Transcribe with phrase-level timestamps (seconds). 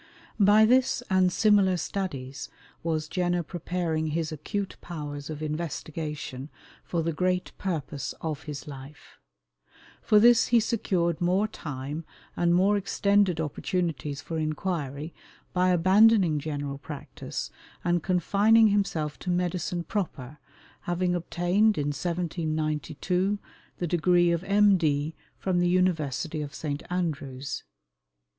[0.39, 2.49] By this and similar studies
[2.81, 6.49] was Jenner preparing his acute powers of investigation
[6.83, 9.19] for the great purpose of his life.
[10.01, 12.03] For this he secured more time
[12.35, 15.13] and more extended opportunities for inquiry
[15.53, 17.51] by abandoning general practice,
[17.83, 20.39] and confining himself to medicine proper,
[20.85, 23.37] having obtained, in 1792,
[23.77, 25.13] the degree of M.D.
[25.37, 26.81] from the University of St.
[26.89, 27.61] Andrews.